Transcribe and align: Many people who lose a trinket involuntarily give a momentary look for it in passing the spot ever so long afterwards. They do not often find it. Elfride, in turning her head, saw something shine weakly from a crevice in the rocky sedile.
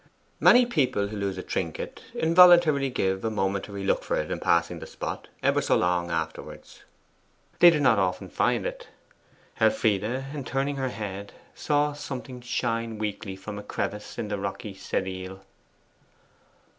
Many 0.39 0.65
people 0.65 1.09
who 1.09 1.15
lose 1.15 1.37
a 1.37 1.43
trinket 1.43 2.01
involuntarily 2.15 2.89
give 2.89 3.23
a 3.23 3.29
momentary 3.29 3.83
look 3.83 4.03
for 4.03 4.15
it 4.17 4.31
in 4.31 4.39
passing 4.39 4.79
the 4.79 4.87
spot 4.87 5.27
ever 5.43 5.61
so 5.61 5.77
long 5.77 6.09
afterwards. 6.09 6.81
They 7.59 7.69
do 7.69 7.79
not 7.79 7.99
often 7.99 8.27
find 8.27 8.65
it. 8.65 8.87
Elfride, 9.59 10.01
in 10.33 10.43
turning 10.43 10.77
her 10.77 10.89
head, 10.89 11.33
saw 11.53 11.93
something 11.93 12.41
shine 12.41 12.97
weakly 12.97 13.35
from 13.35 13.59
a 13.59 13.63
crevice 13.63 14.17
in 14.17 14.27
the 14.29 14.39
rocky 14.39 14.73
sedile. 14.73 15.41